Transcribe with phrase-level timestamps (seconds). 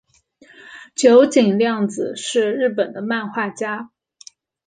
[0.95, 3.91] 九井谅子是日本的漫画家。